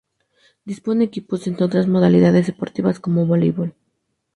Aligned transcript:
Dispone 0.65 1.03
equipos 1.03 1.45
en 1.45 1.61
otras 1.61 1.87
modalidades 1.87 2.47
deportivas 2.47 2.99
como 2.99 3.27
voleibol. 3.27 3.75